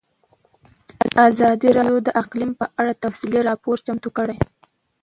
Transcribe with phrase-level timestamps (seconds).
[1.27, 4.37] ازادي راډیو د اقلیم په اړه تفصیلي راپور چمتو کړی.